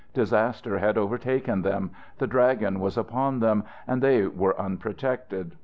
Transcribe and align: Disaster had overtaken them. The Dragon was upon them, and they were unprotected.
Disaster 0.15 0.79
had 0.79 0.97
overtaken 0.97 1.61
them. 1.61 1.91
The 2.17 2.25
Dragon 2.25 2.79
was 2.79 2.97
upon 2.97 3.37
them, 3.37 3.65
and 3.85 4.01
they 4.01 4.25
were 4.25 4.59
unprotected. 4.59 5.55